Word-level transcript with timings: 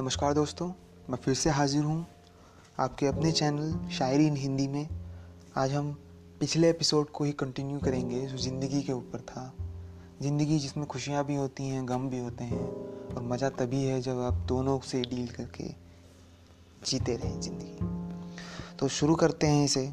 नमस्कार 0.00 0.34
दोस्तों, 0.34 0.68
मैं 1.10 1.16
फिर 1.16 1.34
से 1.34 1.50
हाजिर 1.50 1.82
हूँ 1.84 2.06
आपके 2.78 3.06
अपने 3.06 3.32
चैनल 3.32 3.88
शायरी 3.90 4.26
इन 4.26 4.36
हिंदी 4.36 4.68
में। 4.68 4.88
आज 5.56 5.72
हम 5.72 5.90
पिछले 6.40 6.70
एपिसोड 6.70 7.10
को 7.10 7.24
ही 7.24 7.32
कंटिन्यू 7.32 7.78
करेंगे, 7.78 8.26
जो 8.26 8.36
ज़िंदगी 8.36 8.82
के 8.82 8.92
ऊपर 8.92 9.20
था। 9.20 9.54
ज़िंदगी 10.22 10.58
जिसमें 10.58 10.86
खुशियाँ 10.86 11.24
भी 11.24 11.34
होती 11.34 11.68
हैं, 11.68 11.88
गम 11.88 12.08
भी 12.08 12.18
होते 12.18 12.44
हैं, 12.44 12.60
और 13.14 13.22
मज़ा 13.22 13.48
तभी 13.48 13.84
है 13.84 14.00
जब 14.00 14.20
आप 14.20 14.34
दोनों 14.34 14.78
से 14.80 15.02
डील 15.02 15.28
करके 15.28 15.64
जीते 16.86 17.16
रहें 17.16 17.40
ज़िंदगी। 17.40 18.76
तो 18.76 18.88
शुरू 18.88 19.14
करते 19.14 19.46
हैं 19.46 19.64
इसे। 19.64 19.92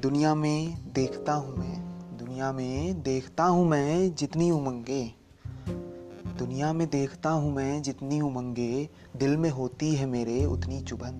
दुनिया 0.00 0.34
में 0.34 0.92
देखता 0.92 1.32
हूँ 1.32 1.56
मैं, 1.56 1.78
दुनिया 2.18 2.52
में 2.52 3.02
देखता 3.02 3.44
हूँ 3.44 3.68
मैं 3.68 4.14
जितनी 4.14 4.50
उमंगे 4.50 5.23
दुनिया 6.38 6.72
में 6.72 6.90
देखता 6.90 7.30
हूँ 7.30 7.54
मैं, 7.54 7.82
जितनी 7.82 8.20
उमंगे 8.20 8.88
दिल 9.16 9.36
में 9.36 9.50
होती 9.50 9.94
है 9.94 10.06
मेरे, 10.06 10.44
उतनी 10.44 10.80
चुभन। 10.80 11.10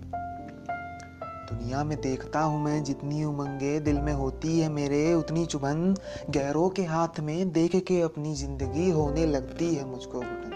दुनिया 1.53 1.85
में 1.85 2.01
देखता 2.01 2.41
हूँ 2.41 2.65
मैं, 2.65 2.85
जितनी 2.85 3.25
उमंगे 3.25 3.81
दिल 3.81 4.01
में 4.01 4.13
होती 4.13 4.61
है 4.61 4.69
मेरे, 4.69 5.15
उतनी 5.15 5.47
चुभन। 5.47 5.95
गैरों 6.31 6.69
के 6.71 6.85
हाथ 6.85 7.21
में 7.21 7.53
देख 7.53 7.77
के 7.77 8.01
अपनी 8.01 8.35
ज़िंदगी 8.35 8.91
होने 8.91 9.27
लगती 9.27 9.75
है 9.75 9.85
मुझको 9.87 10.21
घुटन 10.21 10.51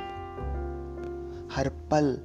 हर 1.56 1.68
पल 1.68 2.18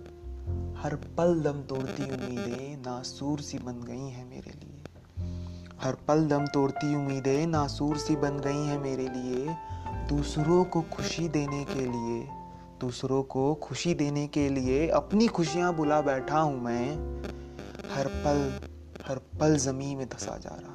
हर 0.84 0.96
पल 1.18 1.42
दम 1.42 1.62
तोड़ती 1.62 2.04
उम्मीदें 2.04 2.78
नासूर 2.78 3.40
सी 3.40 3.58
बन 3.58 3.74
गई 3.74 4.10
हैं 4.10 4.30
मेरे 4.30 4.52
लिए। 4.52 4.84
हर 5.82 5.94
पल 6.08 6.28
दम 6.28 6.46
तोड़ती 6.46 6.96
उम्मीदें 6.96 7.48
नासूर 7.48 7.98
सी 7.98 8.16
बन 8.16 8.38
गई 8.38 8.66
हैं 8.66 8.82
मेरे 8.82 9.08
लिए। 9.08 9.56
दूसरों 10.10 10.64
को 10.66 10.82
खुशी 10.94 11.28
देने 11.30 11.64
के 11.64 11.82
लिए, 11.82 12.28
दूसरों 12.82 13.22
को 13.24 13.54
खुशी 13.54 13.94
देने 13.94 14.28
के 14.28 14.48
लिए 14.50 14.88
अपनी 14.90 15.28
खुशियाँ 15.28 15.74
बुला 15.76 16.02
बैठा 16.02 16.40
हूँ 16.40 16.62
मैं, 16.62 16.90
हर 17.96 18.08
पल 18.26 18.52
हर 19.08 19.18
पल 19.40 19.56
जमी 19.58 19.96
में 19.96 20.08
धसा 20.10 20.38
जा 20.38 20.50
रहा 20.50 20.72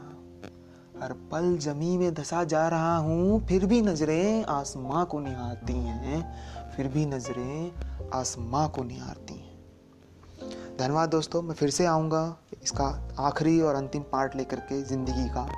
हर 1.02 1.12
पल 1.30 1.56
जमी 1.58 1.96
में 1.98 2.14
धसा 2.14 2.42
जा 2.44 2.66
रहा 2.68 2.96
हूँ, 2.96 3.46
फिर 3.46 3.66
भी 3.66 3.80
नज़रें 3.82 4.44
आसमां 4.44 5.04
को 5.04 5.20
निहारती 5.20 5.72
हैं, 5.72 6.72
फिर 6.76 6.88
भी 6.88 7.06
नज़रें 7.06 8.10
आसमां 8.14 8.68
को 8.68 8.84
निहारती 8.84 9.34
हैं। 9.34 10.76
धन्यवाद 10.78 11.10
दोस्तों, 11.10 11.42
मैं 11.42 11.54
फिर 11.54 11.70
से 11.70 11.86
आऊँगा 11.86 12.36
इसका 12.62 12.86
आखिरी 13.18 13.60
और 13.60 13.74
अंतिम 13.74 14.02
पार्ट 14.02 14.36
लेकर 14.36 14.60
के 14.62 14.82
ज़िंदगी 14.82 15.28
का। 15.28 15.48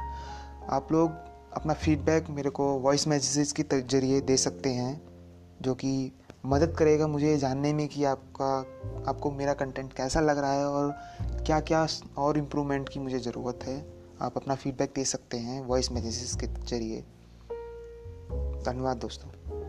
आप 0.76 0.92
लोग 0.92 1.29
अपना 1.54 1.74
फीडबैक 1.74 2.30
मेरे 2.30 2.50
को 2.50 2.64
वॉइस 2.78 3.08
मैसेज 3.08 3.52
के 3.52 3.80
ज़रिए 3.80 4.20
दे 4.20 4.36
सकते 4.36 4.68
हैं, 4.68 5.00
जो 5.62 5.74
कि 5.74 6.12
मदद 6.46 6.76
करेगा 6.78 7.06
मुझे 7.06 7.36
जानने 7.38 7.72
में 7.72 7.88
कि 7.88 8.04
आपका, 8.04 8.58
आपको 9.10 9.30
मेरा 9.30 9.54
कंटेंट 9.54 9.92
कैसा 9.92 10.20
लग 10.20 10.38
रहा 10.38 10.52
है 10.52 10.66
और 10.66 10.94
क्या 11.46 11.60
क्या 11.60 11.86
और 12.18 12.38
इम्प्रूवमेंट 12.38 12.88
की 12.88 13.00
मुझे 13.00 13.18
ज़रूरत 13.18 13.64
है। 13.64 13.92
आप 14.22 14.36
अपना 14.36 14.54
फीडबैक 14.54 14.92
दे 14.94 15.04
सकते 15.04 15.36
हैं 15.36 15.64
वॉइस 15.66 15.92
मैसेज 15.92 16.36
के 16.40 16.46
ज़रिए। 16.46 17.00
धन्यवाद 18.64 18.96
दोस्तों। 18.96 19.59